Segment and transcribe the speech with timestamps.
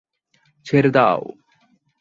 [0.65, 1.21] ছেড়ে দাও!